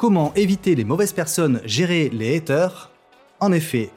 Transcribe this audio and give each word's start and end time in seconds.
Comment 0.00 0.32
éviter 0.32 0.74
les 0.76 0.84
mauvaises 0.84 1.12
personnes, 1.12 1.60
gérer 1.66 2.08
les 2.08 2.34
haters? 2.34 2.90
En 3.38 3.52
effet, 3.52 3.90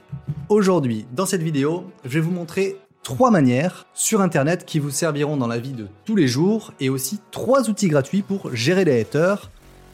aujourd'hui, 0.49 1.05
dans 1.13 1.25
cette 1.25 1.41
vidéo, 1.41 1.85
je 2.03 2.09
vais 2.09 2.19
vous 2.19 2.29
montrer 2.29 2.75
trois 3.03 3.31
manières 3.31 3.87
sur 3.93 4.19
Internet 4.19 4.65
qui 4.65 4.79
vous 4.79 4.89
serviront 4.89 5.37
dans 5.37 5.47
la 5.47 5.59
vie 5.59 5.71
de 5.71 5.87
tous 6.03 6.17
les 6.17 6.27
jours 6.27 6.73
et 6.81 6.89
aussi 6.89 7.21
trois 7.31 7.69
outils 7.69 7.87
gratuits 7.87 8.21
pour 8.21 8.53
gérer 8.53 8.83
les 8.83 8.99
haters, 8.99 9.49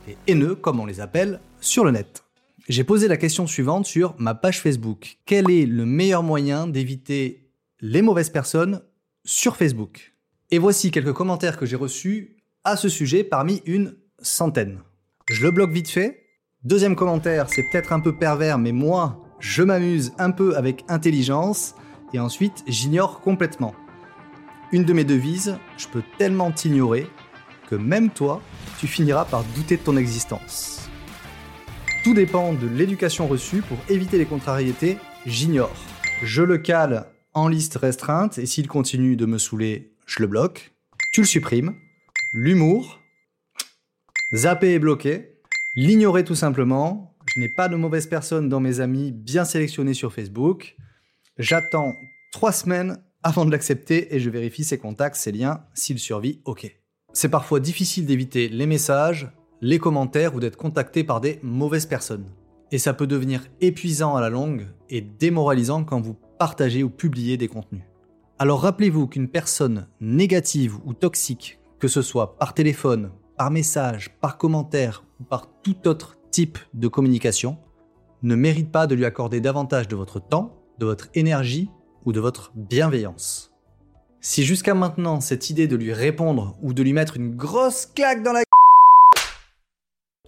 les 0.08 0.18
haineux 0.26 0.56
comme 0.56 0.80
on 0.80 0.88
les 0.88 1.00
appelle, 1.00 1.42
sur 1.62 1.86
le 1.86 1.92
net. 1.92 2.24
J'ai 2.68 2.84
posé 2.84 3.08
la 3.08 3.18
question 3.18 3.46
suivante 3.46 3.86
sur 3.86 4.16
ma 4.18 4.34
page 4.34 4.62
Facebook. 4.62 5.20
Quel 5.28 5.52
est 5.52 5.68
le 5.68 5.86
meilleur 5.86 6.24
moyen 6.24 6.66
d'éviter 6.66 7.52
les 7.82 8.02
mauvaises 8.02 8.32
personnes 8.32 8.82
sur 9.26 9.56
Facebook? 9.56 10.16
Et 10.50 10.58
voici 10.58 10.90
quelques 10.90 11.14
commentaires 11.14 11.60
que 11.60 11.68
j'ai 11.68 11.76
reçus 11.76 12.38
à 12.64 12.78
ce 12.78 12.90
sujet 12.90 13.24
parmi 13.24 13.62
une 13.68 13.96
centaine. 14.24 14.80
Je 15.30 15.44
le 15.44 15.52
bloque 15.52 15.72
vite 15.72 15.90
fait. 15.90 16.26
Deuxième 16.64 16.96
commentaire, 16.96 17.50
c'est 17.50 17.62
peut-être 17.62 17.94
un 17.94 18.00
peu 18.00 18.16
pervers, 18.16 18.58
mais 18.58 18.72
moi, 18.72 19.24
je 19.40 19.62
m'amuse 19.62 20.12
un 20.18 20.32
peu 20.32 20.58
avec 20.58 20.84
intelligence. 20.88 21.76
Et 22.14 22.20
ensuite, 22.20 22.64
j'ignore 22.68 23.22
complètement. 23.22 23.76
Une 24.72 24.86
de 24.86 24.94
mes 24.94 25.04
devises, 25.04 25.60
je 25.78 25.88
peux 25.88 26.02
tellement 26.18 26.52
t'ignorer 26.52 27.08
que 27.70 27.76
même 27.76 28.10
toi, 28.10 28.42
tu 28.80 28.88
finiras 28.88 29.26
par 29.26 29.44
douter 29.56 29.78
de 29.78 29.84
ton 29.84 29.98
existence. 29.98 30.90
Tout 32.04 32.16
dépend 32.16 32.54
de 32.54 32.66
l'éducation 32.66 33.28
reçue 33.28 33.62
pour 33.62 33.78
éviter 33.88 34.18
les 34.18 34.26
contrariétés, 34.26 34.98
j'ignore. 35.28 35.76
Je 36.24 36.42
le 36.42 36.58
cale 36.58 37.06
en 37.36 37.48
liste 37.48 37.76
restreinte 37.76 38.40
et 38.40 38.48
s'il 38.48 38.68
continue 38.68 39.16
de 39.16 39.28
me 39.28 39.38
saouler, 39.38 39.92
je 40.08 40.24
le 40.24 40.28
bloque. 40.28 40.74
Tu 41.14 41.22
le 41.22 41.28
supprimes. 41.28 41.76
L'humour, 42.34 42.99
Zapper 44.32 44.76
et 44.76 44.80
bloquer. 44.80 45.40
L'ignorer 45.76 46.24
tout 46.24 46.36
simplement. 46.36 47.16
Je 47.26 47.40
n'ai 47.40 47.50
pas 47.50 47.68
de 47.68 47.76
mauvaise 47.76 48.06
personne 48.06 48.48
dans 48.48 48.60
mes 48.60 48.80
amis 48.80 49.12
bien 49.12 49.44
sélectionnés 49.44 49.96
sur 49.96 50.14
Facebook. 50.14 50.76
J'attends 51.40 51.96
trois 52.32 52.52
semaines 52.52 53.02
avant 53.24 53.44
de 53.44 53.52
l'accepter 53.52 54.14
et 54.14 54.20
je 54.20 54.30
vérifie 54.30 54.64
ses 54.64 54.78
contacts, 54.78 55.16
ses 55.16 55.32
liens, 55.32 55.64
s'il 55.74 55.98
survit, 55.98 56.42
ok. 56.46 56.78
C'est 57.12 57.30
parfois 57.30 57.60
difficile 57.60 58.06
d'éviter 58.06 58.50
les 58.50 58.68
messages, 58.68 59.32
les 59.62 59.80
commentaires 59.80 60.36
ou 60.36 60.40
d'être 60.40 60.58
contacté 60.58 61.04
par 61.04 61.22
des 61.22 61.40
mauvaises 61.42 61.88
personnes. 61.88 62.30
Et 62.72 62.78
ça 62.78 62.94
peut 62.94 63.08
devenir 63.08 63.48
épuisant 63.62 64.16
à 64.16 64.22
la 64.22 64.30
longue 64.30 64.68
et 64.90 65.02
démoralisant 65.02 65.84
quand 65.84 66.02
vous 66.02 66.16
partagez 66.38 66.84
ou 66.84 66.92
publiez 66.92 67.38
des 67.38 67.48
contenus. 67.48 67.84
Alors 68.38 68.62
rappelez-vous 68.62 69.08
qu'une 69.08 69.28
personne 69.28 69.88
négative 70.00 70.78
ou 70.86 70.94
toxique, 70.94 71.60
que 71.80 71.88
ce 71.88 72.04
soit 72.04 72.38
par 72.38 72.54
téléphone, 72.54 73.12
par 73.40 73.52
message, 73.52 74.10
par 74.20 74.38
commentaire 74.38 75.06
ou 75.22 75.24
par 75.24 75.48
tout 75.64 75.88
autre 75.88 76.18
type 76.30 76.58
de 76.74 76.90
communication, 76.90 77.58
ne 78.22 78.36
mérite 78.36 78.70
pas 78.70 78.86
de 78.86 78.96
lui 78.96 79.06
accorder 79.06 79.40
davantage 79.40 79.88
de 79.88 79.96
votre 79.96 80.20
temps, 80.20 80.58
de 80.78 80.86
votre 80.86 81.08
énergie 81.14 81.70
ou 82.06 82.12
de 82.12 82.20
votre 82.20 82.52
bienveillance. 82.54 83.54
Si 84.20 84.44
jusqu'à 84.44 84.74
maintenant 84.74 85.22
cette 85.22 85.50
idée 85.50 85.68
de 85.68 85.78
lui 85.78 85.94
répondre 85.94 86.58
ou 86.62 86.74
de 86.74 86.84
lui 86.84 86.92
mettre 86.92 87.16
une 87.16 87.34
grosse 87.34 87.86
claque 87.86 88.24
dans 88.24 88.34
la 88.34 88.42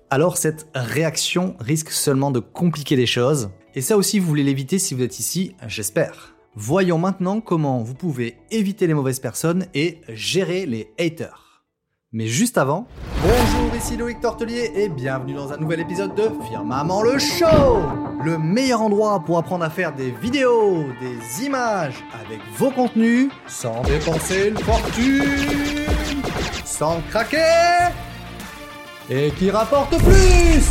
alors 0.10 0.38
cette 0.38 0.70
réaction 0.74 1.58
risque 1.60 1.92
seulement 1.92 2.32
de 2.32 2.40
compliquer 2.40 2.96
les 2.96 3.06
choses. 3.06 3.50
Et 3.76 3.82
ça 3.82 3.98
aussi, 3.98 4.20
vous 4.20 4.28
voulez 4.28 4.44
l'éviter 4.44 4.80
si 4.80 4.94
vous 4.94 5.04
êtes 5.04 5.20
ici, 5.20 5.56
j'espère. 5.68 6.36
Voyons 6.56 6.98
maintenant 6.98 7.42
comment 7.42 7.82
vous 7.82 7.96
pouvez 7.96 8.38
éviter 8.52 8.88
les 8.88 8.94
mauvaises 8.94 9.20
personnes 9.20 9.68
et 9.74 10.00
gérer 10.10 10.66
les 10.66 10.94
haters. 10.98 11.51
Mais 12.14 12.28
juste 12.28 12.58
avant, 12.58 12.90
bonjour, 13.22 13.74
ici 13.74 13.96
Loïc 13.96 14.20
Tortelier 14.20 14.70
et 14.76 14.90
bienvenue 14.90 15.34
dans 15.34 15.54
un 15.54 15.58
nouvel 15.58 15.80
épisode 15.80 16.14
de 16.14 16.30
Firmament 16.46 17.02
le 17.04 17.18
Show! 17.18 17.46
Le 18.26 18.38
meilleur 18.38 18.82
endroit 18.82 19.22
pour 19.22 19.38
apprendre 19.38 19.64
à 19.64 19.70
faire 19.70 19.96
des 19.96 20.12
vidéos, 20.12 20.84
des 21.00 21.46
images 21.46 22.04
avec 22.22 22.42
vos 22.58 22.70
contenus 22.70 23.32
sans 23.48 23.82
dépenser 23.84 24.50
une 24.50 24.58
fortune, 24.58 25.86
sans 26.66 27.00
craquer 27.10 27.94
et 29.10 29.32
qui 29.32 29.50
rapporte 29.50 29.98
plus! 30.00 30.66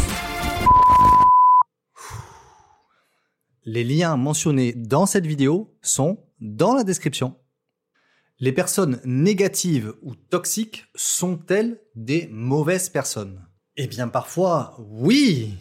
Les 3.64 3.84
liens 3.84 4.18
mentionnés 4.18 4.74
dans 4.76 5.06
cette 5.06 5.24
vidéo 5.24 5.70
sont 5.80 6.18
dans 6.42 6.74
la 6.74 6.84
description. 6.84 7.34
Les 8.42 8.52
personnes 8.52 9.02
négatives 9.04 9.92
ou 10.00 10.14
toxiques 10.14 10.86
sont-elles 10.94 11.78
des 11.94 12.26
mauvaises 12.32 12.88
personnes? 12.88 13.46
Eh 13.76 13.86
bien 13.86 14.08
parfois, 14.08 14.78
oui 14.78 15.58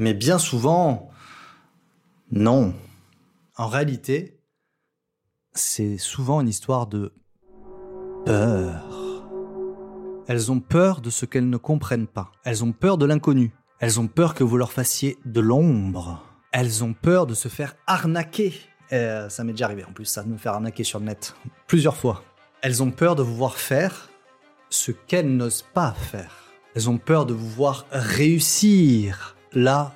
Mais 0.00 0.14
bien 0.14 0.38
souvent, 0.38 1.10
non. 2.30 2.74
En 3.58 3.66
réalité, 3.66 4.40
c'est 5.52 5.98
souvent 5.98 6.40
une 6.40 6.48
histoire 6.48 6.86
de 6.86 7.12
peur. 8.24 9.28
Elles 10.26 10.50
ont 10.50 10.60
peur 10.60 11.02
de 11.02 11.10
ce 11.10 11.26
qu'elles 11.26 11.50
ne 11.50 11.58
comprennent 11.58 12.06
pas. 12.06 12.32
Elles 12.44 12.64
ont 12.64 12.72
peur 12.72 12.96
de 12.96 13.04
l'inconnu. 13.04 13.52
Elles 13.78 14.00
ont 14.00 14.08
peur 14.08 14.32
que 14.32 14.44
vous 14.44 14.56
leur 14.56 14.72
fassiez 14.72 15.18
de 15.26 15.40
l'ombre. 15.40 16.24
Elles 16.50 16.82
ont 16.82 16.94
peur 16.94 17.26
de 17.26 17.34
se 17.34 17.48
faire 17.48 17.76
arnaquer 17.86 18.54
euh, 18.92 19.28
ça 19.28 19.44
m'est 19.44 19.52
déjà 19.52 19.66
arrivé 19.66 19.84
en 19.84 19.92
plus, 19.92 20.06
ça, 20.06 20.22
de 20.22 20.28
me 20.28 20.38
faire 20.38 20.54
arnaquer 20.54 20.84
sur 20.84 20.98
le 20.98 21.06
net. 21.06 21.34
Plusieurs 21.66 21.96
fois. 21.96 22.24
Elles 22.62 22.82
ont 22.82 22.90
peur 22.90 23.16
de 23.16 23.22
vous 23.22 23.36
voir 23.36 23.56
faire 23.56 24.08
ce 24.70 24.92
qu'elles 24.92 25.36
n'osent 25.36 25.64
pas 25.74 25.92
faire. 25.92 26.52
Elles 26.74 26.90
ont 26.90 26.98
peur 26.98 27.26
de 27.26 27.34
vous 27.34 27.48
voir 27.48 27.86
réussir 27.90 29.36
là 29.52 29.94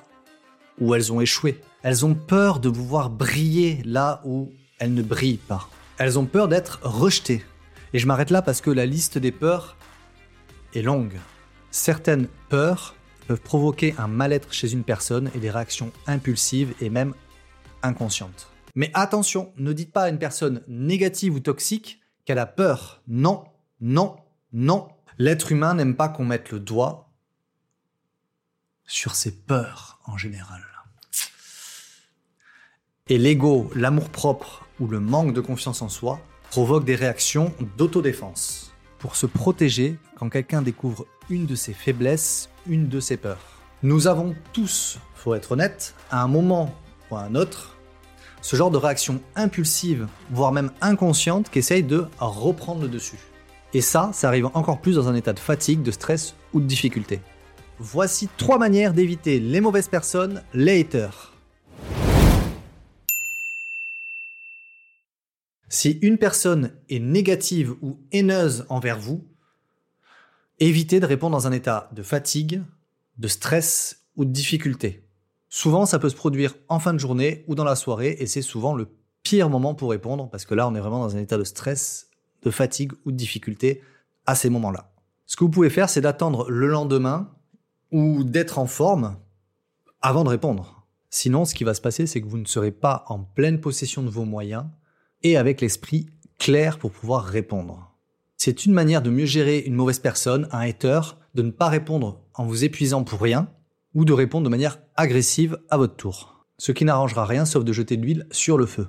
où 0.79 0.95
elles 0.95 1.11
ont 1.11 1.21
échoué. 1.21 1.61
Elles 1.81 2.05
ont 2.05 2.15
peur 2.15 2.59
de 2.59 2.69
vous 2.69 2.85
voir 2.85 3.09
briller 3.09 3.81
là 3.85 4.21
où 4.25 4.51
elles 4.79 4.93
ne 4.93 5.01
brillent 5.01 5.37
pas. 5.37 5.69
Elles 5.97 6.17
ont 6.17 6.25
peur 6.25 6.47
d'être 6.47 6.79
rejetées. 6.83 7.43
Et 7.93 7.99
je 7.99 8.07
m'arrête 8.07 8.31
là 8.31 8.41
parce 8.41 8.61
que 8.61 8.71
la 8.71 8.85
liste 8.85 9.17
des 9.17 9.31
peurs 9.31 9.75
est 10.73 10.81
longue. 10.81 11.19
Certaines 11.71 12.27
peurs 12.49 12.95
peuvent 13.27 13.41
provoquer 13.41 13.93
un 13.97 14.07
mal-être 14.07 14.51
chez 14.51 14.73
une 14.73 14.83
personne 14.83 15.29
et 15.35 15.39
des 15.39 15.51
réactions 15.51 15.91
impulsives 16.07 16.73
et 16.81 16.89
même 16.89 17.13
inconscientes. 17.83 18.49
Mais 18.75 18.91
attention, 18.93 19.53
ne 19.57 19.73
dites 19.73 19.91
pas 19.91 20.03
à 20.03 20.09
une 20.09 20.19
personne 20.19 20.63
négative 20.67 21.35
ou 21.35 21.39
toxique 21.39 22.01
qu'elle 22.25 22.39
a 22.39 22.45
peur. 22.45 23.01
Non, 23.07 23.43
non, 23.81 24.15
non. 24.51 24.87
L'être 25.17 25.51
humain 25.51 25.75
n'aime 25.75 25.95
pas 25.95 26.09
qu'on 26.09 26.25
mette 26.25 26.51
le 26.51 26.59
doigt 26.59 27.11
sur 28.85 29.15
ses 29.15 29.31
peurs 29.31 29.99
en 30.05 30.17
général. 30.17 30.63
Et 33.09 33.17
l'ego, 33.17 33.69
l'amour-propre 33.75 34.65
ou 34.79 34.87
le 34.87 34.99
manque 34.99 35.33
de 35.33 35.41
confiance 35.41 35.81
en 35.81 35.89
soi 35.89 36.19
provoquent 36.49 36.85
des 36.85 36.95
réactions 36.95 37.53
d'autodéfense 37.77 38.73
pour 38.97 39.15
se 39.15 39.25
protéger 39.25 39.97
quand 40.15 40.29
quelqu'un 40.29 40.61
découvre 40.61 41.05
une 41.29 41.45
de 41.45 41.55
ses 41.55 41.73
faiblesses, 41.73 42.49
une 42.67 42.87
de 42.87 42.99
ses 42.99 43.17
peurs. 43.17 43.43
Nous 43.81 44.07
avons 44.07 44.33
tous, 44.53 44.99
faut 45.15 45.35
être 45.35 45.51
honnête, 45.51 45.93
à 46.09 46.23
un 46.23 46.27
moment 46.27 46.73
ou 47.11 47.17
à 47.17 47.21
un 47.23 47.35
autre, 47.35 47.75
ce 48.43 48.57
genre 48.57 48.71
de 48.71 48.77
réaction 48.77 49.21
impulsive, 49.35 50.07
voire 50.29 50.51
même 50.51 50.71
inconsciente, 50.81 51.49
qui 51.49 51.59
essaye 51.59 51.81
de 51.81 52.05
reprendre 52.19 52.81
le 52.81 52.89
dessus. 52.89 53.17
Et 53.73 53.79
ça, 53.79 54.11
ça 54.13 54.27
arrive 54.27 54.47
encore 54.53 54.81
plus 54.81 54.95
dans 54.95 55.07
un 55.07 55.15
état 55.15 55.31
de 55.31 55.39
fatigue, 55.39 55.81
de 55.81 55.91
stress 55.91 56.35
ou 56.51 56.59
de 56.59 56.65
difficulté. 56.65 57.21
Voici 57.79 58.27
trois 58.37 58.59
manières 58.59 58.93
d'éviter 58.93 59.39
les 59.39 59.61
mauvaises 59.61 59.87
personnes, 59.87 60.43
les 60.53 60.81
haters. 60.81 61.33
Si 65.69 65.97
une 66.01 66.17
personne 66.17 66.73
est 66.89 66.99
négative 66.99 67.75
ou 67.81 67.97
haineuse 68.11 68.65
envers 68.67 68.99
vous, 68.99 69.25
évitez 70.59 70.99
de 70.99 71.05
répondre 71.05 71.35
dans 71.35 71.47
un 71.47 71.53
état 71.53 71.89
de 71.93 72.03
fatigue, 72.03 72.61
de 73.17 73.27
stress 73.29 74.01
ou 74.17 74.25
de 74.25 74.31
difficulté. 74.31 75.03
Souvent, 75.55 75.85
ça 75.85 75.99
peut 75.99 76.09
se 76.09 76.15
produire 76.15 76.55
en 76.67 76.79
fin 76.79 76.95
de 76.95 76.97
journée 76.97 77.45
ou 77.47 77.53
dans 77.53 77.63
la 77.63 77.75
soirée, 77.75 78.17
et 78.19 78.25
c'est 78.25 78.41
souvent 78.41 78.73
le 78.73 78.87
pire 79.21 79.51
moment 79.51 79.75
pour 79.75 79.91
répondre, 79.91 80.27
parce 80.31 80.45
que 80.45 80.55
là, 80.55 80.67
on 80.67 80.73
est 80.73 80.79
vraiment 80.79 81.01
dans 81.01 81.15
un 81.15 81.19
état 81.19 81.37
de 81.37 81.43
stress, 81.43 82.09
de 82.41 82.49
fatigue 82.49 82.91
ou 83.05 83.11
de 83.11 83.17
difficulté 83.17 83.83
à 84.25 84.33
ces 84.33 84.49
moments-là. 84.49 84.91
Ce 85.27 85.35
que 85.35 85.43
vous 85.43 85.51
pouvez 85.51 85.69
faire, 85.69 85.91
c'est 85.91 86.01
d'attendre 86.01 86.49
le 86.49 86.65
lendemain 86.65 87.29
ou 87.91 88.23
d'être 88.23 88.57
en 88.57 88.65
forme 88.65 89.19
avant 90.01 90.23
de 90.23 90.29
répondre. 90.29 90.87
Sinon, 91.11 91.45
ce 91.45 91.53
qui 91.53 91.63
va 91.63 91.75
se 91.75 91.81
passer, 91.81 92.07
c'est 92.07 92.19
que 92.19 92.27
vous 92.27 92.39
ne 92.39 92.47
serez 92.47 92.71
pas 92.71 93.05
en 93.07 93.19
pleine 93.19 93.61
possession 93.61 94.01
de 94.01 94.09
vos 94.09 94.25
moyens 94.25 94.65
et 95.21 95.37
avec 95.37 95.61
l'esprit 95.61 96.09
clair 96.39 96.79
pour 96.79 96.89
pouvoir 96.89 97.25
répondre. 97.25 97.95
C'est 98.37 98.65
une 98.65 98.73
manière 98.73 99.03
de 99.03 99.11
mieux 99.11 99.27
gérer 99.27 99.59
une 99.59 99.75
mauvaise 99.75 99.99
personne, 99.99 100.47
un 100.51 100.67
hater, 100.67 101.15
de 101.35 101.43
ne 101.43 101.51
pas 101.51 101.69
répondre 101.69 102.23
en 102.33 102.43
vous 102.43 102.63
épuisant 102.63 103.03
pour 103.03 103.21
rien, 103.21 103.49
ou 103.93 104.05
de 104.05 104.13
répondre 104.13 104.45
de 104.45 104.49
manière 104.49 104.79
agressive 104.95 105.57
à 105.69 105.77
votre 105.77 105.95
tour. 105.95 106.45
Ce 106.57 106.71
qui 106.71 106.85
n'arrangera 106.85 107.25
rien 107.25 107.45
sauf 107.45 107.63
de 107.63 107.73
jeter 107.73 107.97
de 107.97 108.03
l'huile 108.03 108.27
sur 108.31 108.57
le 108.57 108.65
feu. 108.65 108.87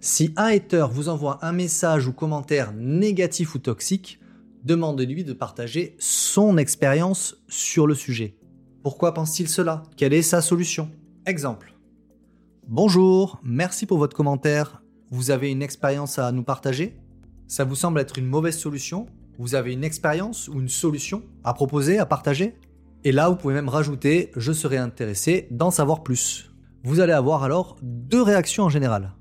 Si 0.00 0.32
un 0.36 0.46
hater 0.46 0.86
vous 0.90 1.08
envoie 1.08 1.44
un 1.44 1.52
message 1.52 2.06
ou 2.06 2.12
commentaire 2.12 2.72
négatif 2.72 3.54
ou 3.54 3.58
toxique, 3.58 4.20
demandez-lui 4.62 5.24
de 5.24 5.32
partager 5.32 5.96
son 5.98 6.58
expérience 6.58 7.36
sur 7.48 7.86
le 7.86 7.94
sujet. 7.94 8.36
Pourquoi 8.82 9.14
pense-t-il 9.14 9.48
cela? 9.48 9.82
Quelle 9.96 10.12
est 10.12 10.22
sa 10.22 10.42
solution? 10.42 10.90
Exemple. 11.24 11.74
Bonjour, 12.68 13.40
merci 13.42 13.86
pour 13.86 13.98
votre 13.98 14.16
commentaire. 14.16 14.82
Vous 15.10 15.30
avez 15.30 15.50
une 15.50 15.62
expérience 15.62 16.18
à 16.18 16.30
nous 16.30 16.44
partager? 16.44 16.96
Ça 17.48 17.64
vous 17.64 17.74
semble 17.74 18.00
être 18.00 18.18
une 18.18 18.26
mauvaise 18.26 18.58
solution? 18.58 19.06
Vous 19.38 19.54
avez 19.54 19.72
une 19.72 19.84
expérience 19.84 20.48
ou 20.48 20.60
une 20.60 20.68
solution 20.68 21.22
à 21.44 21.52
proposer, 21.52 21.98
à 21.98 22.06
partager? 22.06 22.54
Et 23.04 23.12
là, 23.12 23.28
vous 23.28 23.36
pouvez 23.36 23.54
même 23.54 23.68
rajouter 23.68 24.30
Je 24.36 24.52
serais 24.52 24.78
intéressé 24.78 25.46
d'en 25.50 25.70
savoir 25.70 26.02
plus. 26.02 26.50
Vous 26.84 27.00
allez 27.00 27.12
avoir 27.12 27.42
alors 27.42 27.76
deux 27.82 28.22
réactions 28.22 28.64
en 28.64 28.68
général. 28.68 29.12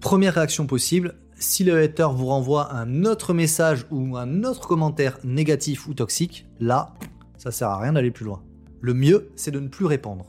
Première 0.00 0.34
réaction 0.34 0.66
possible, 0.66 1.16
si 1.36 1.64
le 1.64 1.76
hater 1.80 2.08
vous 2.14 2.26
renvoie 2.26 2.72
un 2.72 3.04
autre 3.04 3.34
message 3.34 3.86
ou 3.90 4.16
un 4.16 4.44
autre 4.44 4.68
commentaire 4.68 5.18
négatif 5.24 5.88
ou 5.88 5.94
toxique, 5.94 6.46
là, 6.60 6.94
ça 7.36 7.50
sert 7.50 7.68
à 7.68 7.78
rien 7.78 7.94
d'aller 7.94 8.10
plus 8.10 8.24
loin. 8.24 8.42
Le 8.80 8.94
mieux, 8.94 9.30
c'est 9.34 9.50
de 9.50 9.60
ne 9.60 9.68
plus 9.68 9.86
répondre. 9.86 10.26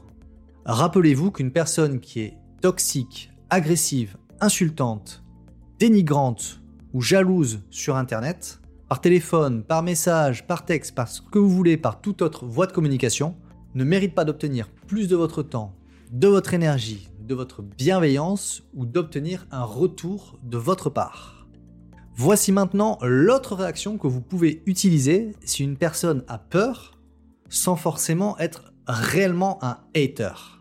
Rappelez-vous 0.65 1.31
qu'une 1.31 1.51
personne 1.51 1.99
qui 1.99 2.21
est 2.21 2.37
toxique, 2.61 3.31
agressive, 3.49 4.17
insultante, 4.41 5.23
dénigrante 5.77 6.61
ou 6.93 7.01
jalouse 7.01 7.61
sur 7.69 7.95
Internet, 7.95 8.59
par 8.87 9.01
téléphone, 9.01 9.63
par 9.63 9.83
message, 9.83 10.45
par 10.47 10.65
texte, 10.65 10.95
par 10.95 11.07
ce 11.07 11.21
que 11.21 11.39
vous 11.39 11.49
voulez, 11.49 11.77
par 11.77 12.01
toute 12.01 12.21
autre 12.21 12.45
voie 12.45 12.67
de 12.67 12.71
communication, 12.71 13.35
ne 13.73 13.83
mérite 13.83 14.15
pas 14.15 14.25
d'obtenir 14.25 14.69
plus 14.87 15.07
de 15.07 15.15
votre 15.15 15.43
temps, 15.43 15.75
de 16.11 16.27
votre 16.27 16.53
énergie, 16.53 17.09
de 17.19 17.35
votre 17.35 17.61
bienveillance 17.61 18.63
ou 18.73 18.85
d'obtenir 18.85 19.47
un 19.51 19.63
retour 19.63 20.39
de 20.43 20.57
votre 20.57 20.89
part. 20.89 21.47
Voici 22.15 22.51
maintenant 22.51 22.97
l'autre 23.01 23.55
réaction 23.55 23.97
que 23.97 24.07
vous 24.07 24.21
pouvez 24.21 24.63
utiliser 24.65 25.35
si 25.43 25.63
une 25.63 25.77
personne 25.77 26.23
a 26.27 26.37
peur 26.37 26.97
sans 27.49 27.75
forcément 27.75 28.37
être 28.39 28.73
réellement 28.87 29.59
un 29.63 29.79
hater 29.95 30.55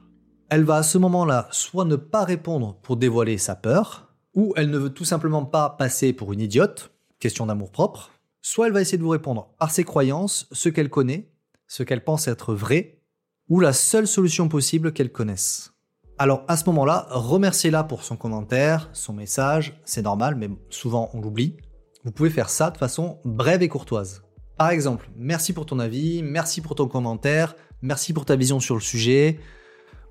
elle 0.55 0.63
va 0.63 0.77
à 0.77 0.83
ce 0.85 0.99
moment-là 0.99 1.49
soit 1.51 1.85
ne 1.85 1.97
pas 1.97 2.23
répondre 2.23 2.77
pour 2.83 2.97
dévoiler 2.97 3.39
sa 3.39 3.57
peur, 3.57 4.15
ou 4.35 4.53
elle 4.57 4.71
ne 4.71 4.79
veut 4.79 4.95
tout 4.95 5.05
simplement 5.05 5.45
pas 5.45 5.71
passer 5.71 6.13
pour 6.13 6.33
une 6.33 6.41
idiote, 6.41 6.93
question 7.19 7.47
d'amour 7.47 7.73
propre, 7.73 8.13
soit 8.45 8.67
elle 8.67 8.75
va 8.75 8.83
essayer 8.83 8.99
de 8.99 9.03
vous 9.03 9.09
répondre 9.09 9.55
par 9.59 9.71
ses 9.71 9.85
croyances, 9.85 10.47
ce 10.53 10.69
qu'elle 10.69 10.91
connaît, 10.91 11.33
ce 11.67 11.83
qu'elle 11.83 12.05
pense 12.05 12.29
être 12.29 12.55
vrai, 12.55 13.01
ou 13.49 13.59
la 13.59 13.73
seule 13.73 14.07
solution 14.07 14.51
possible 14.51 14.93
qu'elle 14.93 15.11
connaisse. 15.11 15.73
Alors 16.19 16.45
à 16.47 16.59
ce 16.59 16.67
moment-là, 16.67 17.07
remerciez-la 17.09 17.85
pour 17.85 18.05
son 18.05 18.19
commentaire, 18.19 18.91
son 18.93 19.15
message, 19.15 19.81
c'est 19.87 20.03
normal, 20.03 20.35
mais 20.37 20.51
souvent 20.69 21.09
on 21.15 21.23
l'oublie. 21.23 21.57
Vous 22.05 22.13
pouvez 22.13 22.29
faire 22.29 22.51
ça 22.51 22.71
de 22.71 22.77
façon 22.77 23.19
brève 23.25 23.63
et 23.63 23.69
courtoise. 23.69 24.25
Par 24.59 24.69
exemple, 24.69 25.09
merci 25.17 25.55
pour 25.55 25.65
ton 25.65 25.79
avis, 25.79 26.23
merci 26.23 26.61
pour 26.61 26.75
ton 26.75 26.87
commentaire, 26.87 27.57
merci 27.81 28.13
pour 28.13 28.27
ta 28.27 28.37
vision 28.37 28.61
sur 28.61 28.75
le 28.75 28.83
sujet, 28.83 29.41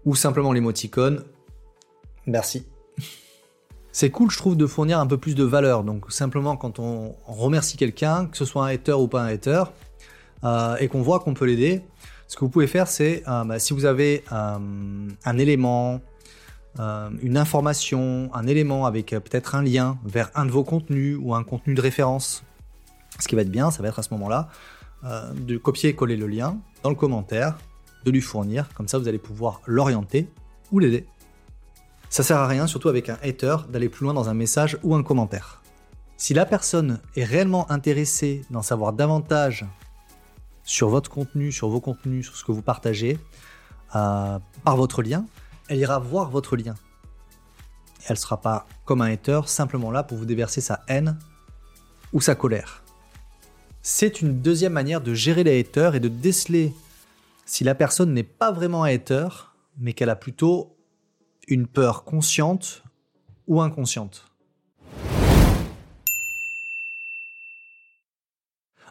ou 0.05 0.15
simplement 0.15 0.53
l'émoticône. 0.53 1.23
Merci. 2.25 2.65
C'est 3.95 4.09
cool, 4.09 4.31
je 4.31 4.37
trouve, 4.37 4.57
de 4.57 4.65
fournir 4.65 4.99
un 4.99 5.05
peu 5.05 5.17
plus 5.17 5.35
de 5.35 5.43
valeur. 5.43 5.83
Donc, 5.83 6.11
simplement, 6.11 6.57
quand 6.57 6.79
on 6.79 7.15
remercie 7.27 7.77
quelqu'un, 7.77 8.25
que 8.25 8.35
ce 8.35 8.43
soit 8.43 8.65
un 8.65 8.69
hater 8.69 8.93
ou 8.93 9.07
pas 9.07 9.21
un 9.21 9.27
hater, 9.27 9.65
euh, 10.43 10.75
et 10.77 10.87
qu'on 10.87 11.03
voit 11.03 11.19
qu'on 11.19 11.35
peut 11.35 11.45
l'aider, 11.45 11.83
ce 12.27 12.35
que 12.35 12.39
vous 12.39 12.49
pouvez 12.49 12.65
faire, 12.65 12.87
c'est 12.87 13.21
euh, 13.27 13.43
bah, 13.43 13.59
si 13.59 13.71
vous 13.71 13.85
avez 13.85 14.23
euh, 14.31 14.57
un 15.25 15.37
élément, 15.37 16.01
une 17.21 17.37
information, 17.37 18.31
un 18.33 18.47
élément 18.47 18.87
avec 18.87 19.11
peut-être 19.11 19.53
un 19.53 19.61
lien 19.61 19.99
vers 20.05 20.31
un 20.33 20.47
de 20.47 20.51
vos 20.51 20.63
contenus 20.63 21.19
ou 21.21 21.35
un 21.35 21.43
contenu 21.43 21.75
de 21.75 21.81
référence, 21.81 22.43
ce 23.19 23.27
qui 23.27 23.35
va 23.35 23.43
être 23.43 23.51
bien, 23.51 23.69
ça 23.69 23.83
va 23.83 23.89
être 23.89 23.99
à 23.99 24.01
ce 24.01 24.11
moment-là 24.15 24.49
de 25.35 25.57
copier-coller 25.57 26.17
le 26.17 26.25
lien 26.25 26.57
dans 26.81 26.89
le 26.89 26.95
commentaire 26.95 27.59
de 28.05 28.09
lui 28.09 28.21
fournir, 28.21 28.69
comme 28.73 28.87
ça 28.87 28.97
vous 28.97 29.07
allez 29.07 29.19
pouvoir 29.19 29.61
l'orienter 29.67 30.27
ou 30.71 30.79
l'aider. 30.79 31.05
Ça 32.13 32.21
sert 32.21 32.37
à 32.37 32.45
rien, 32.45 32.67
surtout 32.67 32.89
avec 32.89 33.09
un 33.09 33.17
hater, 33.23 33.55
d'aller 33.69 33.89
plus 33.89 34.03
loin 34.03 34.13
dans 34.13 34.29
un 34.29 34.35
message 34.35 34.77
ou 34.83 34.93
un 34.93 35.01
commentaire. 35.01 35.63
Si 36.15 36.35
la 36.35 36.45
personne 36.45 37.01
est 37.15 37.23
réellement 37.23 37.71
intéressée 37.71 38.45
d'en 38.51 38.61
savoir 38.61 38.93
davantage 38.93 39.65
sur 40.63 40.89
votre 40.89 41.09
contenu, 41.09 41.51
sur 41.51 41.69
vos 41.69 41.81
contenus, 41.81 42.27
sur 42.27 42.37
ce 42.37 42.43
que 42.43 42.51
vous 42.51 42.61
partagez, 42.61 43.17
euh, 43.95 44.37
par 44.63 44.77
votre 44.77 45.01
lien, 45.01 45.25
elle 45.69 45.79
ira 45.79 45.97
voir 45.97 46.29
votre 46.29 46.55
lien. 46.55 46.75
elle 48.05 48.13
ne 48.13 48.19
sera 48.19 48.39
pas 48.39 48.67
comme 48.85 49.01
un 49.01 49.11
hater, 49.11 49.41
simplement 49.47 49.89
là 49.89 50.03
pour 50.03 50.19
vous 50.19 50.25
déverser 50.25 50.61
sa 50.61 50.81
haine 50.87 51.17
ou 52.13 52.21
sa 52.21 52.35
colère. 52.35 52.83
C'est 53.81 54.21
une 54.21 54.39
deuxième 54.39 54.73
manière 54.73 55.01
de 55.01 55.15
gérer 55.15 55.43
les 55.43 55.59
haters 55.59 55.95
et 55.95 55.99
de 55.99 56.09
déceler 56.09 56.75
si 57.47 57.63
la 57.63 57.73
personne 57.73 58.13
n'est 58.13 58.21
pas 58.21 58.51
vraiment 58.51 58.83
un 58.83 58.93
hater, 58.93 59.55
mais 59.79 59.93
qu'elle 59.93 60.11
a 60.11 60.15
plutôt 60.15 60.73
une 61.47 61.67
peur 61.67 62.03
consciente 62.03 62.83
ou 63.47 63.61
inconsciente. 63.61 64.25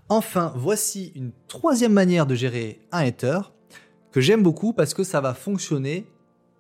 Enfin, 0.09 0.53
voici 0.57 1.13
une 1.15 1.33
troisième 1.49 1.93
manière 1.93 2.27
de 2.27 2.35
gérer 2.35 2.81
un 2.93 3.07
hater 3.07 3.41
que 4.11 4.21
j'aime 4.21 4.43
beaucoup 4.43 4.73
parce 4.73 4.93
que 4.95 5.05
ça 5.05 5.21
va 5.21 5.33
fonctionner 5.33 6.07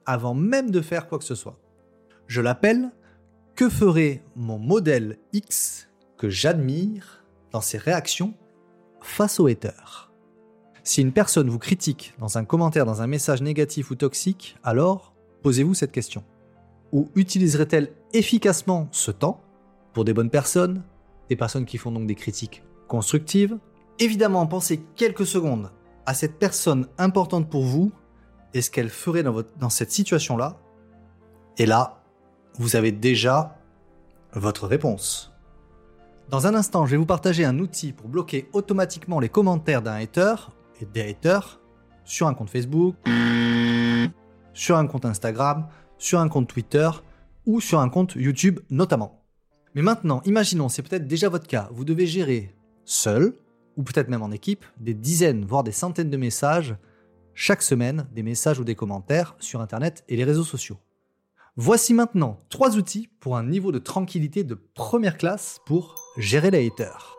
avant 0.06 0.34
même 0.34 0.70
de 0.70 0.80
faire 0.80 1.06
quoi 1.06 1.18
que 1.18 1.24
ce 1.24 1.34
soit. 1.34 1.58
Je 2.26 2.40
l'appelle 2.40 2.90
Que 3.54 3.68
ferait 3.68 4.24
mon 4.36 4.58
modèle 4.58 5.18
X 5.34 5.88
que 6.16 6.30
j'admire 6.30 7.24
dans 7.50 7.60
ses 7.60 7.76
réactions 7.76 8.32
face 9.02 9.38
au 9.38 9.46
hater? 9.48 10.10
Si 10.82 11.02
une 11.02 11.12
personne 11.12 11.50
vous 11.50 11.58
critique 11.58 12.14
dans 12.18 12.38
un 12.38 12.44
commentaire, 12.44 12.86
dans 12.86 13.02
un 13.02 13.06
message 13.06 13.42
négatif 13.42 13.90
ou 13.90 13.96
toxique, 13.96 14.56
alors 14.64 15.11
posez-vous 15.42 15.74
cette 15.74 15.92
question. 15.92 16.24
Ou 16.92 17.08
utiliserait-elle 17.14 17.92
efficacement 18.12 18.88
ce 18.90 19.10
temps 19.10 19.40
pour 19.92 20.04
des 20.04 20.12
bonnes 20.12 20.30
personnes, 20.30 20.82
des 21.28 21.36
personnes 21.36 21.64
qui 21.64 21.78
font 21.78 21.90
donc 21.90 22.06
des 22.06 22.14
critiques 22.14 22.62
constructives? 22.88 23.58
Évidemment, 23.98 24.46
pensez 24.46 24.82
quelques 24.96 25.26
secondes 25.26 25.70
à 26.06 26.14
cette 26.14 26.38
personne 26.38 26.88
importante 26.98 27.48
pour 27.48 27.64
vous 27.64 27.92
et 28.54 28.62
ce 28.62 28.70
qu'elle 28.70 28.88
ferait 28.88 29.22
dans, 29.22 29.70
cette 29.70 29.92
situation-là. 29.92 30.58
Et 31.58 31.66
là, 31.66 32.02
vous 32.58 32.76
avez 32.76 32.92
déjà 32.92 33.58
votre 34.34 34.66
réponse. 34.66 35.32
Dans 36.28 36.46
un 36.46 36.54
instant, 36.54 36.86
je 36.86 36.92
vais 36.92 36.96
vous 36.96 37.06
partager 37.06 37.44
un 37.44 37.58
outil 37.58 37.92
pour 37.92 38.08
bloquer 38.08 38.48
automatiquement 38.52 39.20
les 39.20 39.28
commentaires 39.28 39.82
d'un 39.82 39.94
hater 39.94 40.34
des 40.92 41.02
haters 41.02 41.60
sur 42.04 42.26
un 42.26 42.34
compte 42.34 42.50
Facebook, 42.50 42.96
sur 44.52 44.76
un 44.76 44.86
compte 44.86 45.04
Instagram, 45.04 45.68
sur 45.98 46.20
un 46.20 46.28
compte 46.28 46.48
Twitter 46.48 46.88
ou 47.46 47.60
sur 47.60 47.80
un 47.80 47.88
compte 47.88 48.14
YouTube 48.14 48.60
notamment. 48.70 49.22
Mais 49.74 49.82
maintenant, 49.82 50.20
imaginons, 50.24 50.68
c'est 50.68 50.82
peut-être 50.82 51.06
déjà 51.06 51.28
votre 51.28 51.46
cas, 51.46 51.68
vous 51.72 51.84
devez 51.84 52.06
gérer 52.06 52.54
seul, 52.84 53.34
ou 53.76 53.82
peut-être 53.82 54.08
même 54.08 54.22
en 54.22 54.30
équipe, 54.30 54.64
des 54.78 54.94
dizaines, 54.94 55.44
voire 55.44 55.64
des 55.64 55.72
centaines 55.72 56.10
de 56.10 56.16
messages 56.16 56.76
chaque 57.34 57.62
semaine, 57.62 58.06
des 58.12 58.22
messages 58.22 58.58
ou 58.58 58.64
des 58.64 58.74
commentaires 58.74 59.34
sur 59.38 59.60
Internet 59.60 60.04
et 60.08 60.16
les 60.16 60.24
réseaux 60.24 60.44
sociaux. 60.44 60.78
Voici 61.56 61.94
maintenant 61.94 62.40
trois 62.48 62.76
outils 62.76 63.08
pour 63.20 63.36
un 63.36 63.44
niveau 63.44 63.72
de 63.72 63.78
tranquillité 63.78 64.44
de 64.44 64.54
première 64.54 65.18
classe 65.18 65.60
pour 65.66 65.96
gérer 66.18 66.50
les 66.50 66.66
haters. 66.66 67.11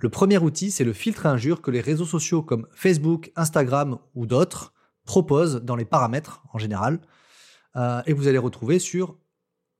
Le 0.00 0.08
premier 0.08 0.38
outil, 0.38 0.70
c'est 0.70 0.84
le 0.84 0.92
filtre 0.92 1.26
à 1.26 1.30
injures 1.30 1.60
que 1.60 1.72
les 1.72 1.80
réseaux 1.80 2.04
sociaux 2.04 2.40
comme 2.40 2.68
Facebook, 2.72 3.32
Instagram 3.34 3.98
ou 4.14 4.26
d'autres 4.26 4.72
proposent 5.04 5.56
dans 5.56 5.74
les 5.74 5.84
paramètres 5.84 6.42
en 6.52 6.58
général. 6.58 7.00
Euh, 7.74 8.00
et 8.06 8.12
vous 8.12 8.28
allez 8.28 8.38
retrouver 8.38 8.78
sur 8.78 9.16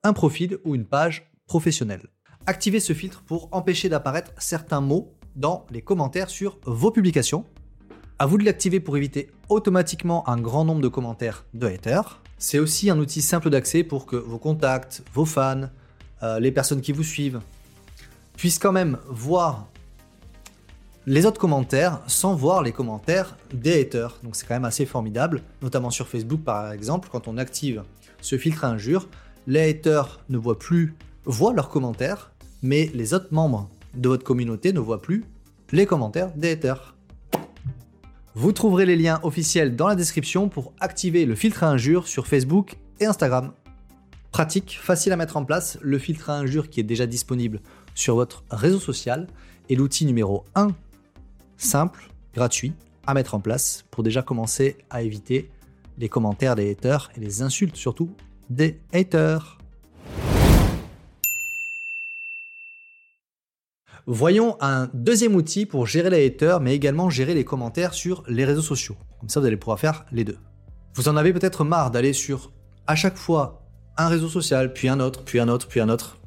un 0.02 0.12
profil 0.12 0.58
ou 0.64 0.74
une 0.74 0.86
page 0.86 1.30
professionnelle. 1.46 2.08
Activez 2.46 2.80
ce 2.80 2.94
filtre 2.94 3.22
pour 3.22 3.48
empêcher 3.52 3.88
d'apparaître 3.88 4.32
certains 4.38 4.80
mots 4.80 5.14
dans 5.36 5.66
les 5.70 5.82
commentaires 5.82 6.30
sur 6.30 6.58
vos 6.64 6.90
publications. 6.90 7.44
À 8.18 8.26
vous 8.26 8.38
de 8.38 8.44
l'activer 8.44 8.80
pour 8.80 8.96
éviter 8.96 9.30
automatiquement 9.48 10.28
un 10.28 10.40
grand 10.40 10.64
nombre 10.64 10.80
de 10.80 10.88
commentaires 10.88 11.44
de 11.54 11.68
haters. 11.68 12.20
C'est 12.38 12.58
aussi 12.58 12.90
un 12.90 12.98
outil 12.98 13.22
simple 13.22 13.50
d'accès 13.50 13.84
pour 13.84 14.06
que 14.06 14.16
vos 14.16 14.38
contacts, 14.38 15.04
vos 15.14 15.24
fans, 15.24 15.68
euh, 16.24 16.40
les 16.40 16.50
personnes 16.50 16.80
qui 16.80 16.90
vous 16.90 17.04
suivent 17.04 17.40
puissent 18.36 18.58
quand 18.58 18.72
même 18.72 18.98
voir 19.08 19.68
les 21.08 21.24
autres 21.24 21.40
commentaires 21.40 22.02
sans 22.06 22.34
voir 22.34 22.62
les 22.62 22.70
commentaires 22.70 23.38
des 23.54 23.80
haters. 23.80 24.18
Donc 24.22 24.36
c'est 24.36 24.46
quand 24.46 24.54
même 24.54 24.66
assez 24.66 24.84
formidable, 24.84 25.42
notamment 25.62 25.88
sur 25.88 26.06
Facebook 26.06 26.42
par 26.44 26.70
exemple, 26.70 27.08
quand 27.10 27.28
on 27.28 27.38
active 27.38 27.82
ce 28.20 28.36
filtre 28.36 28.66
à 28.66 28.68
injures, 28.68 29.08
les 29.46 29.70
haters 29.70 30.20
ne 30.28 30.36
voient 30.36 30.58
plus, 30.58 30.94
voient 31.24 31.54
leurs 31.54 31.70
commentaires, 31.70 32.30
mais 32.60 32.90
les 32.92 33.14
autres 33.14 33.28
membres 33.30 33.70
de 33.94 34.10
votre 34.10 34.22
communauté 34.22 34.74
ne 34.74 34.80
voient 34.80 35.00
plus 35.00 35.24
les 35.72 35.86
commentaires 35.86 36.30
des 36.36 36.50
haters. 36.52 36.94
Vous 38.34 38.52
trouverez 38.52 38.84
les 38.84 38.96
liens 38.96 39.18
officiels 39.22 39.76
dans 39.76 39.88
la 39.88 39.94
description 39.94 40.50
pour 40.50 40.74
activer 40.78 41.24
le 41.24 41.34
filtre 41.34 41.64
à 41.64 41.70
injures 41.70 42.06
sur 42.06 42.26
Facebook 42.26 42.76
et 43.00 43.06
Instagram. 43.06 43.52
Pratique, 44.30 44.78
facile 44.78 45.12
à 45.12 45.16
mettre 45.16 45.38
en 45.38 45.44
place, 45.46 45.78
le 45.80 45.98
filtre 45.98 46.28
à 46.28 46.34
injures 46.34 46.68
qui 46.68 46.80
est 46.80 46.84
déjà 46.84 47.06
disponible 47.06 47.60
sur 47.94 48.14
votre 48.14 48.44
réseau 48.50 48.78
social 48.78 49.26
est 49.70 49.74
l'outil 49.74 50.04
numéro 50.04 50.44
1, 50.54 50.68
simple, 51.58 52.08
gratuit, 52.32 52.72
à 53.06 53.12
mettre 53.12 53.34
en 53.34 53.40
place 53.40 53.84
pour 53.90 54.02
déjà 54.02 54.22
commencer 54.22 54.78
à 54.88 55.02
éviter 55.02 55.50
les 55.98 56.08
commentaires 56.08 56.54
des 56.54 56.70
haters 56.70 57.10
et 57.16 57.20
les 57.20 57.42
insultes 57.42 57.76
surtout 57.76 58.14
des 58.48 58.80
haters. 58.94 59.58
Voyons 64.06 64.56
un 64.62 64.88
deuxième 64.94 65.34
outil 65.34 65.66
pour 65.66 65.86
gérer 65.86 66.08
les 66.08 66.24
haters, 66.24 66.60
mais 66.60 66.74
également 66.74 67.10
gérer 67.10 67.34
les 67.34 67.44
commentaires 67.44 67.92
sur 67.92 68.22
les 68.26 68.46
réseaux 68.46 68.62
sociaux. 68.62 68.96
Comme 69.20 69.28
ça, 69.28 69.40
vous 69.40 69.46
allez 69.46 69.58
pouvoir 69.58 69.78
faire 69.78 70.06
les 70.12 70.24
deux. 70.24 70.38
Vous 70.94 71.08
en 71.08 71.16
avez 71.16 71.32
peut-être 71.34 71.64
marre 71.64 71.90
d'aller 71.90 72.14
sur 72.14 72.52
à 72.86 72.94
chaque 72.94 73.18
fois 73.18 73.66
un 73.98 74.08
réseau 74.08 74.28
social, 74.28 74.72
puis 74.72 74.88
un 74.88 75.00
autre, 75.00 75.24
puis 75.24 75.40
un 75.40 75.48
autre, 75.48 75.68
puis 75.68 75.80
un 75.80 75.90
autre, 75.90 76.18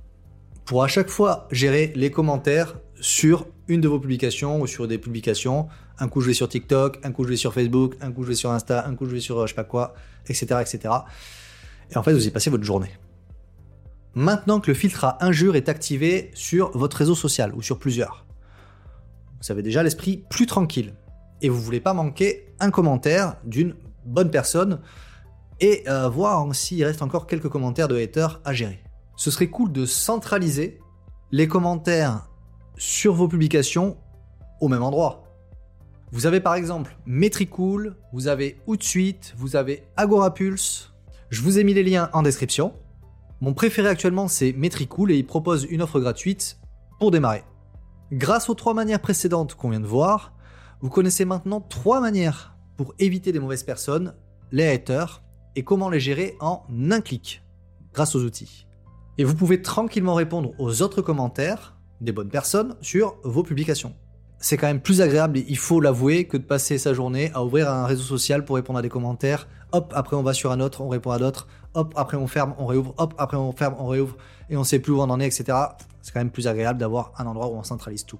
pour 0.65 0.83
à 0.83 0.87
chaque 0.87 1.09
fois 1.09 1.47
gérer 1.51 1.91
les 1.95 2.11
commentaires 2.11 2.77
sur 3.01 3.47
une 3.67 3.81
de 3.81 3.87
vos 3.87 3.99
publications 3.99 4.61
ou 4.61 4.67
sur 4.67 4.87
des 4.87 4.97
publications. 4.97 5.67
Un 5.99 6.07
coup 6.07 6.21
je 6.21 6.27
vais 6.27 6.33
sur 6.33 6.47
TikTok, 6.47 6.99
un 7.03 7.11
coup 7.11 7.23
je 7.25 7.29
vais 7.29 7.35
sur 7.35 7.53
Facebook, 7.53 7.95
un 7.99 8.11
coup 8.11 8.23
je 8.23 8.29
vais 8.29 8.35
sur 8.35 8.51
Insta, 8.51 8.87
un 8.87 8.95
coup 8.95 9.05
je 9.05 9.11
vais 9.11 9.19
sur 9.19 9.39
euh, 9.39 9.47
je 9.47 9.51
sais 9.51 9.55
pas 9.55 9.63
quoi, 9.63 9.93
etc., 10.27 10.45
etc. 10.61 10.93
Et 11.91 11.97
en 11.97 12.03
fait, 12.03 12.13
vous 12.13 12.25
y 12.25 12.31
passez 12.31 12.49
votre 12.49 12.63
journée. 12.63 12.91
Maintenant 14.13 14.59
que 14.59 14.69
le 14.69 14.75
filtre 14.75 15.03
à 15.03 15.25
injure 15.25 15.55
est 15.55 15.67
activé 15.67 16.31
sur 16.33 16.77
votre 16.77 16.97
réseau 16.97 17.15
social 17.15 17.53
ou 17.55 17.61
sur 17.61 17.79
plusieurs, 17.79 18.25
vous 19.41 19.51
avez 19.51 19.63
déjà 19.63 19.83
l'esprit 19.83 20.23
plus 20.29 20.45
tranquille 20.45 20.93
et 21.41 21.49
vous 21.49 21.59
voulez 21.59 21.79
pas 21.79 21.93
manquer 21.93 22.53
un 22.59 22.69
commentaire 22.69 23.35
d'une 23.43 23.75
bonne 24.05 24.29
personne 24.29 24.79
et 25.59 25.83
euh, 25.87 26.07
voir 26.09 26.53
s'il 26.53 26.83
reste 26.83 27.01
encore 27.01 27.25
quelques 27.25 27.49
commentaires 27.49 27.87
de 27.87 27.97
haters 27.97 28.41
à 28.45 28.53
gérer. 28.53 28.83
Ce 29.15 29.31
serait 29.31 29.47
cool 29.47 29.71
de 29.71 29.85
centraliser 29.85 30.79
les 31.31 31.47
commentaires 31.47 32.27
sur 32.81 33.13
vos 33.13 33.27
publications 33.27 33.95
au 34.59 34.67
même 34.67 34.81
endroit. 34.81 35.23
Vous 36.11 36.25
avez 36.25 36.39
par 36.39 36.55
exemple 36.55 36.97
Metricool, 37.05 37.95
vous 38.11 38.27
avez 38.27 38.59
Outsuite, 38.65 39.35
vous 39.37 39.55
avez 39.55 39.83
Agorapulse. 39.97 40.91
Je 41.29 41.43
vous 41.43 41.59
ai 41.59 41.63
mis 41.63 41.75
les 41.75 41.83
liens 41.83 42.09
en 42.13 42.23
description. 42.23 42.73
Mon 43.39 43.53
préféré 43.53 43.87
actuellement 43.87 44.27
c'est 44.27 44.51
Metricool 44.53 45.11
et 45.11 45.15
il 45.15 45.27
propose 45.27 45.67
une 45.69 45.83
offre 45.83 45.99
gratuite 45.99 46.57
pour 46.97 47.11
démarrer. 47.11 47.43
Grâce 48.11 48.49
aux 48.49 48.55
trois 48.55 48.73
manières 48.73 48.99
précédentes 48.99 49.53
qu'on 49.53 49.69
vient 49.69 49.79
de 49.79 49.85
voir, 49.85 50.33
vous 50.79 50.89
connaissez 50.89 51.23
maintenant 51.23 51.61
trois 51.61 52.01
manières 52.01 52.57
pour 52.77 52.95
éviter 52.97 53.31
les 53.31 53.39
mauvaises 53.39 53.63
personnes, 53.63 54.15
les 54.51 54.67
haters, 54.67 55.21
et 55.55 55.63
comment 55.63 55.91
les 55.91 55.99
gérer 55.99 56.35
en 56.39 56.63
un 56.89 57.01
clic 57.01 57.43
grâce 57.93 58.15
aux 58.15 58.23
outils. 58.23 58.65
Et 59.19 59.23
vous 59.23 59.35
pouvez 59.35 59.61
tranquillement 59.61 60.15
répondre 60.15 60.55
aux 60.57 60.81
autres 60.81 61.03
commentaires 61.03 61.77
des 62.01 62.11
bonnes 62.11 62.29
personnes 62.29 62.75
sur 62.81 63.15
vos 63.23 63.43
publications. 63.43 63.93
C'est 64.39 64.57
quand 64.57 64.67
même 64.67 64.81
plus 64.81 65.01
agréable, 65.01 65.39
il 65.47 65.57
faut 65.57 65.79
l'avouer, 65.79 66.25
que 66.25 66.35
de 66.35 66.43
passer 66.43 66.77
sa 66.77 66.93
journée 66.93 67.31
à 67.33 67.43
ouvrir 67.43 67.69
un 67.69 67.85
réseau 67.85 68.03
social 68.03 68.43
pour 68.43 68.55
répondre 68.55 68.79
à 68.79 68.81
des 68.81 68.89
commentaires. 68.89 69.47
Hop, 69.71 69.93
après 69.95 70.15
on 70.15 70.23
va 70.23 70.33
sur 70.33 70.51
un 70.51 70.59
autre, 70.59 70.81
on 70.81 70.89
répond 70.89 71.11
à 71.11 71.19
d'autres 71.19 71.47
hop, 71.73 71.93
après 71.95 72.17
on 72.17 72.27
ferme, 72.27 72.53
on 72.57 72.65
réouvre, 72.65 72.93
hop, 72.97 73.13
après 73.17 73.37
on 73.37 73.51
ferme, 73.51 73.75
on 73.79 73.87
réouvre, 73.87 74.17
et 74.49 74.57
on 74.57 74.63
sait 74.63 74.79
plus 74.79 74.93
où 74.93 74.99
on 74.99 75.09
en 75.09 75.19
est, 75.19 75.27
etc. 75.27 75.57
C'est 76.01 76.13
quand 76.13 76.19
même 76.19 76.31
plus 76.31 76.47
agréable 76.47 76.79
d'avoir 76.79 77.13
un 77.17 77.25
endroit 77.25 77.47
où 77.47 77.55
on 77.55 77.63
centralise 77.63 78.05
tout. 78.05 78.19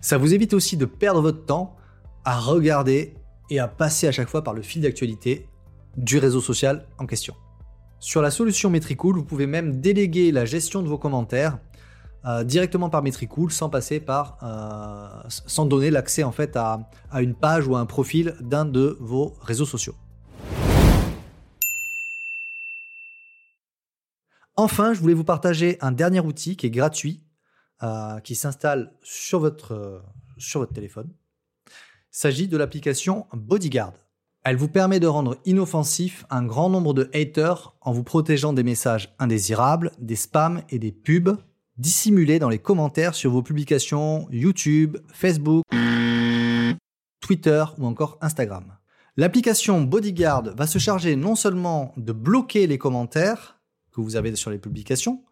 Ça 0.00 0.18
vous 0.18 0.34
évite 0.34 0.52
aussi 0.54 0.76
de 0.76 0.84
perdre 0.84 1.20
votre 1.20 1.44
temps 1.44 1.76
à 2.24 2.38
regarder 2.38 3.14
et 3.50 3.58
à 3.58 3.68
passer 3.68 4.06
à 4.06 4.12
chaque 4.12 4.28
fois 4.28 4.44
par 4.44 4.54
le 4.54 4.62
fil 4.62 4.82
d'actualité 4.82 5.48
du 5.96 6.18
réseau 6.18 6.40
social 6.40 6.86
en 6.98 7.06
question. 7.06 7.34
Sur 7.98 8.22
la 8.22 8.30
solution 8.30 8.70
Metricool, 8.70 9.16
vous 9.16 9.24
pouvez 9.24 9.46
même 9.46 9.80
déléguer 9.80 10.30
la 10.30 10.44
gestion 10.44 10.82
de 10.82 10.88
vos 10.88 10.98
commentaires 10.98 11.58
euh, 12.24 12.42
directement 12.42 12.90
par 12.90 13.02
Metricool 13.02 13.52
sans 13.52 13.70
passer 13.70 14.00
par, 14.00 14.38
euh, 14.42 15.28
sans 15.28 15.66
donner 15.66 15.90
l'accès 15.90 16.24
en 16.24 16.32
fait 16.32 16.56
à, 16.56 16.80
une 17.14 17.34
page 17.34 17.68
ou 17.68 17.76
à 17.76 17.80
un 17.80 17.86
profil 17.86 18.34
d'un 18.40 18.64
de 18.64 18.96
vos 19.00 19.36
réseaux 19.40 19.66
sociaux. 19.66 19.94
Enfin, 24.56 24.92
je 24.92 25.00
voulais 25.00 25.14
vous 25.14 25.22
partager 25.22 25.78
un 25.80 25.92
dernier 25.92 26.18
outil 26.18 26.56
qui 26.56 26.66
est 26.66 26.70
gratuit, 26.70 27.22
euh, 27.84 28.18
qui 28.18 28.34
s'installe 28.34 28.92
sur 29.02 29.38
votre, 29.38 30.02
sur 30.36 30.58
votre 30.58 30.72
téléphone. 30.72 31.08
Il 31.68 32.18
s'agit 32.18 32.48
de 32.48 32.56
l'application 32.56 33.26
Bodyguard. 33.32 33.92
Elle 34.42 34.56
vous 34.56 34.68
permet 34.68 34.98
de 34.98 35.06
rendre 35.06 35.36
inoffensif 35.44 36.24
un 36.30 36.44
grand 36.44 36.70
nombre 36.70 36.94
de 36.94 37.08
haters 37.14 37.76
en 37.80 37.92
vous 37.92 38.02
protégeant 38.02 38.52
des 38.52 38.64
messages 38.64 39.14
indésirables, 39.20 39.92
des 40.00 40.16
spams 40.16 40.62
et 40.70 40.80
des 40.80 40.90
pubs 40.90 41.36
dissimulés 41.78 42.38
dans 42.38 42.48
les 42.48 42.58
commentaires 42.58 43.14
sur 43.14 43.30
vos 43.30 43.42
publications 43.42 44.28
YouTube, 44.30 44.98
Facebook, 45.12 45.64
Twitter 47.20 47.64
ou 47.78 47.86
encore 47.86 48.18
Instagram. 48.20 48.76
L'application 49.16 49.80
Bodyguard 49.82 50.54
va 50.56 50.66
se 50.66 50.78
charger 50.78 51.16
non 51.16 51.34
seulement 51.34 51.92
de 51.96 52.12
bloquer 52.12 52.66
les 52.66 52.78
commentaires, 52.78 53.60
que 53.92 54.00
vous 54.00 54.16
avez 54.16 54.34
sur 54.36 54.50
les 54.50 54.58
publications, 54.58 55.24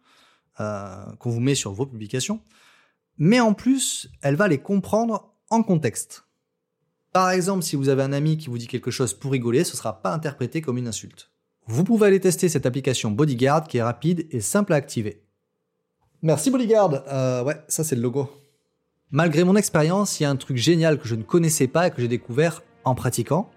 euh, 0.59 1.05
qu'on 1.19 1.29
vous 1.29 1.39
met 1.39 1.55
sur 1.55 1.71
vos 1.71 1.85
publications, 1.85 2.41
mais 3.17 3.39
en 3.39 3.53
plus, 3.53 4.09
elle 4.21 4.35
va 4.35 4.47
les 4.47 4.57
comprendre 4.57 5.33
en 5.49 5.63
contexte. 5.63 6.25
Par 7.13 7.31
exemple, 7.31 7.63
si 7.63 7.75
vous 7.75 7.89
avez 7.89 8.03
un 8.03 8.13
ami 8.13 8.37
qui 8.37 8.47
vous 8.49 8.57
dit 8.57 8.67
quelque 8.67 8.91
chose 8.91 9.13
pour 9.13 9.31
rigoler, 9.31 9.63
ce 9.63 9.71
ne 9.71 9.77
sera 9.77 10.01
pas 10.01 10.13
interprété 10.13 10.61
comme 10.61 10.77
une 10.77 10.87
insulte. 10.87 11.31
Vous 11.65 11.83
pouvez 11.83 12.07
aller 12.07 12.19
tester 12.19 12.47
cette 12.49 12.65
application 12.65 13.11
Bodyguard 13.11 13.67
qui 13.67 13.77
est 13.77 13.83
rapide 13.83 14.27
et 14.31 14.39
simple 14.39 14.73
à 14.73 14.75
activer. 14.75 15.26
Merci 16.21 16.49
Bodyguard. 16.49 17.03
Euh, 17.07 17.43
ouais, 17.43 17.57
ça 17.67 17.83
c'est 17.83 17.95
le 17.95 18.01
logo. 18.01 18.29
Malgré 19.11 19.43
mon 19.43 19.55
expérience, 19.55 20.19
il 20.19 20.23
y 20.23 20.25
a 20.25 20.29
un 20.29 20.35
truc 20.35 20.57
génial 20.57 20.99
que 20.99 21.07
je 21.07 21.15
ne 21.15 21.23
connaissais 21.23 21.67
pas 21.67 21.87
et 21.87 21.91
que 21.91 22.01
j'ai 22.01 22.07
découvert 22.07 22.63
en 22.83 22.95
pratiquant. 22.95 23.49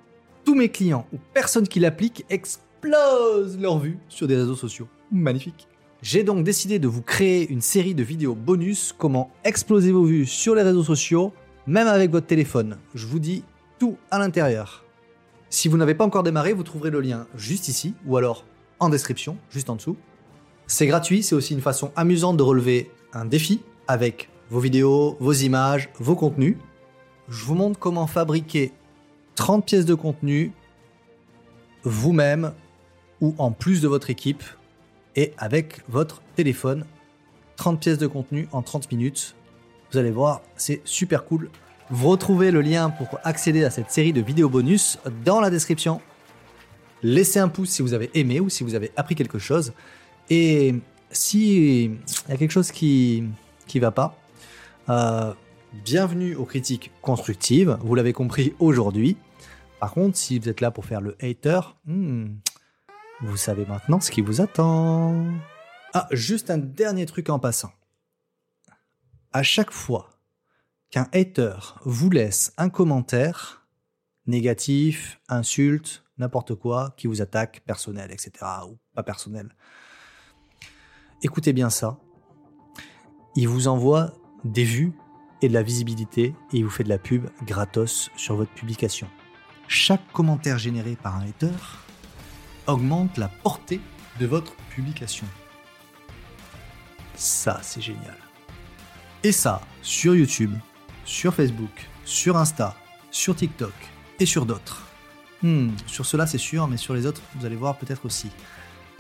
Tous 0.45 0.55
mes 0.55 0.69
clients 0.69 1.07
ou 1.13 1.19
personnes 1.35 1.67
qui 1.67 1.81
l'appliquent 1.81 2.25
explosent 2.29 3.59
leur 3.59 3.79
vue 3.79 3.99
sur 4.09 4.29
des 4.29 4.37
réseaux 4.37 4.55
sociaux. 4.55 4.89
Magnifique. 5.11 5.69
J'ai 6.03 6.23
donc 6.23 6.45
décidé 6.45 6.79
de 6.79 6.89
vous 6.89 7.03
créer 7.03 7.49
une 7.51 7.61
série 7.61 7.95
de 7.95 8.03
vidéos 8.03 8.35
bonus 8.35 8.95
comment 8.97 9.31
exploser 9.45 9.93
vos 9.93 10.05
vues 10.05 10.27
sur 10.27 10.55
les 10.55 10.63
réseaux 10.63 10.85
sociaux, 10.85 11.33
même 11.67 11.89
avec 11.89 12.11
votre 12.11 12.27
téléphone. 12.27 12.79
Je 12.95 13.07
vous 13.07 13.19
dis 13.19 13.43
tout 13.79 13.97
à 14.11 14.19
l'intérieur. 14.19 14.85
Si 15.49 15.69
vous 15.69 15.77
n'avez 15.77 15.95
pas 15.95 16.05
encore 16.05 16.23
démarré, 16.23 16.53
vous 16.53 16.63
trouverez 16.63 16.91
le 16.91 17.01
lien 17.01 17.27
juste 17.35 17.69
ici 17.69 17.95
ou 18.07 18.17
alors 18.17 18.45
en 18.79 18.89
description, 18.89 19.37
juste 19.51 19.69
en 19.69 19.77
dessous. 19.77 19.97
C'est 20.71 20.87
gratuit, 20.87 21.25
c'est 21.25 21.35
aussi 21.35 21.53
une 21.53 21.61
façon 21.61 21.91
amusante 21.97 22.37
de 22.37 22.45
relever 22.45 22.93
un 23.13 23.25
défi 23.25 23.61
avec 23.89 24.29
vos 24.51 24.61
vidéos, 24.61 25.17
vos 25.19 25.33
images, 25.33 25.89
vos 25.99 26.15
contenus. 26.15 26.59
Je 27.29 27.45
vous 27.45 27.57
montre 27.57 27.77
comment 27.77 28.07
fabriquer 28.07 28.71
30 29.35 29.67
pièces 29.67 29.85
de 29.85 29.95
contenu 29.95 30.53
vous-même 31.83 32.53
ou 33.21 33.35
en 33.39 33.51
plus 33.51 33.83
de 33.83 33.89
votre 33.89 34.11
équipe 34.11 34.45
et 35.17 35.33
avec 35.39 35.83
votre 35.89 36.23
téléphone. 36.37 36.85
30 37.57 37.81
pièces 37.81 37.99
de 37.99 38.07
contenu 38.07 38.47
en 38.53 38.63
30 38.63 38.93
minutes. 38.93 39.35
Vous 39.91 39.99
allez 39.99 40.13
voir, 40.13 40.41
c'est 40.55 40.83
super 40.85 41.25
cool. 41.25 41.51
Vous 41.91 42.11
retrouvez 42.11 42.53
le 42.53 42.61
lien 42.61 42.91
pour 42.91 43.09
accéder 43.25 43.65
à 43.65 43.71
cette 43.71 43.91
série 43.91 44.13
de 44.13 44.21
vidéos 44.21 44.49
bonus 44.49 45.01
dans 45.25 45.41
la 45.41 45.51
description. 45.51 46.01
Laissez 47.03 47.41
un 47.41 47.49
pouce 47.49 47.71
si 47.71 47.83
vous 47.83 47.93
avez 47.93 48.09
aimé 48.15 48.39
ou 48.39 48.49
si 48.49 48.63
vous 48.63 48.77
avez 48.77 48.93
appris 48.95 49.17
quelque 49.17 49.41
chose. 49.41 49.73
Et 50.31 50.77
si 51.11 51.85
il 51.85 51.99
y 52.29 52.33
a 52.33 52.37
quelque 52.37 52.53
chose 52.53 52.71
qui 52.71 53.25
qui 53.67 53.81
va 53.81 53.91
pas, 53.91 54.17
euh, 54.89 55.35
bienvenue 55.85 56.37
aux 56.37 56.45
critiques 56.45 56.93
constructives. 57.03 57.77
Vous 57.83 57.97
l'avez 57.97 58.13
compris 58.13 58.55
aujourd'hui. 58.61 59.17
Par 59.81 59.93
contre, 59.93 60.17
si 60.17 60.39
vous 60.39 60.49
êtes 60.49 60.61
là 60.61 60.71
pour 60.71 60.85
faire 60.85 61.01
le 61.01 61.17
hater, 61.21 61.61
hmm, 61.85 62.27
vous 63.23 63.37
savez 63.37 63.67
maintenant 63.67 64.01
ce 64.01 64.11
qui 64.11 64.21
vous 64.21 64.41
attend. 64.41 65.25
Ah, 65.95 66.07
juste 66.13 66.51
un 66.51 66.59
dernier 66.59 67.07
truc 67.07 67.29
en 67.29 67.41
passant. 67.41 67.73
À 69.33 69.43
chaque 69.43 69.73
fois 69.73 70.11
qu'un 70.91 71.09
hater 71.13 71.77
vous 71.85 72.11
laisse 72.11 72.53
un 72.57 72.69
commentaire 72.69 73.67
négatif, 74.27 75.21
insulte, 75.29 76.05
n'importe 76.19 76.55
quoi, 76.55 76.95
qui 76.97 77.09
vous 77.09 77.21
attaque, 77.21 77.63
personnel, 77.67 78.13
etc., 78.13 78.31
ou 78.69 78.79
pas 78.95 79.03
personnel, 79.03 79.55
écoutez 81.23 81.53
bien 81.53 81.71
ça. 81.71 81.99
Il 83.37 83.49
vous 83.49 83.69
envoie 83.69 84.13
des 84.45 84.65
vues 84.65 84.93
et 85.43 85.49
de 85.49 85.55
la 85.55 85.63
visibilité 85.63 86.35
et 86.53 86.59
il 86.59 86.65
vous 86.65 86.71
fait 86.71 86.85
de 86.85 86.89
la 86.89 86.99
pub 86.99 87.29
gratos 87.47 88.11
sur 88.17 88.37
votre 88.37 88.53
publication. 88.53 89.09
Chaque 89.69 90.13
commentaire 90.13 90.59
généré 90.59 90.97
par 90.97 91.17
un 91.17 91.27
hater 91.27 91.55
augmente 92.67 93.17
la 93.19 93.29
portée 93.29 93.81
de 94.19 94.27
votre 94.27 94.55
publication. 94.75 95.27
Ça, 97.15 97.61
c'est 97.63 97.81
génial. 97.81 98.17
Et 99.23 99.33
ça, 99.33 99.61
sur 99.83 100.15
YouTube, 100.15 100.55
sur 101.05 101.35
Facebook, 101.35 101.89
sur 102.05 102.37
Insta, 102.37 102.75
sur 103.11 103.37
TikTok 103.37 103.75
et 104.19 104.27
sur 104.27 104.47
d'autres. 104.47 104.87
Hmm, 105.43 105.71
sur 105.87 106.05
cela 106.05 106.27
c'est 106.27 106.39
sûr, 106.39 106.67
mais 106.69 106.77
sur 106.77 106.95
les 106.95 107.07
autres, 107.07 107.23
vous 107.35 107.47
allez 107.47 107.57
voir 107.57 107.77
peut-être 107.77 108.07
aussi. 108.07 108.31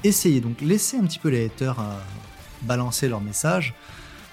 Essayez 0.02 0.40
donc, 0.40 0.60
laissez 0.60 0.96
un 0.96 1.04
petit 1.04 1.18
peu 1.18 1.28
les 1.28 1.46
haters 1.46 1.78
euh, 1.78 1.98
balancer 2.62 3.08
leurs 3.08 3.20
messages. 3.20 3.74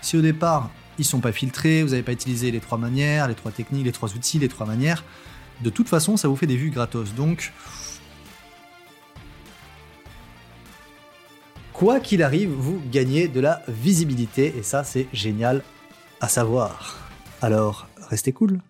Si 0.02 0.16
au 0.16 0.22
départ, 0.22 0.70
ils 0.98 1.06
sont 1.06 1.20
pas 1.20 1.32
filtrés, 1.32 1.84
vous 1.84 1.90
n'avez 1.90 2.04
pas 2.04 2.14
utilisé 2.14 2.52
les 2.52 2.60
trois 2.60 2.78
manières, 2.78 3.28
les 3.28 3.36
trois 3.36 3.52
techniques, 3.52 3.86
les 3.86 3.92
trois 3.92 4.14
outils, 4.14 4.40
les 4.40 4.48
trois 4.48 4.66
manières, 4.66 5.04
de 5.62 5.70
toute 5.70 5.90
façon, 5.90 6.18
ça 6.18 6.28
vous 6.28 6.36
fait 6.36 6.48
des 6.48 6.56
vues 6.56 6.70
gratos. 6.70 7.14
Donc, 7.14 7.52
quoi 11.74 12.00
qu'il 12.00 12.24
arrive, 12.24 12.50
vous 12.50 12.82
gagnez 12.92 13.28
de 13.28 13.40
la 13.40 13.62
visibilité 13.68 14.56
et 14.58 14.64
ça, 14.64 14.84
c'est 14.84 15.08
génial 15.14 15.64
à 16.22 16.28
savoir. 16.28 16.98
Alors, 17.42 17.88
restez 18.10 18.32
cool. 18.32 18.62